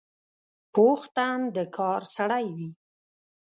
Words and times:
پوخ 0.73 1.01
تن 1.15 1.39
د 1.55 1.57
کار 1.77 2.01
سړی 2.15 2.45
وي 2.57 2.71